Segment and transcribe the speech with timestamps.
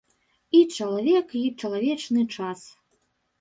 [0.59, 2.65] І чалавек, і чалавечы час.